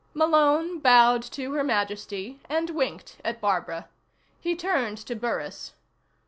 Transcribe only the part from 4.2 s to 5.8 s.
He turned to Burris.